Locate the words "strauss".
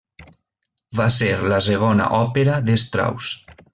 2.85-3.35